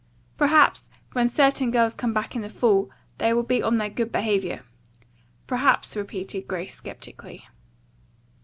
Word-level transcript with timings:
"Perhaps, 0.35 0.87
when 1.13 1.29
certain 1.29 1.69
girls 1.69 1.93
come 1.93 2.11
back 2.11 2.35
in 2.35 2.41
the 2.41 2.49
fall 2.49 2.89
they 3.19 3.33
will 3.35 3.43
be 3.43 3.61
on 3.61 3.77
their 3.77 3.87
good 3.91 4.11
behavior." 4.11 4.63
"Perhaps," 5.45 5.95
repeated 5.95 6.47
Grace 6.47 6.81
sceptically. 6.81 7.47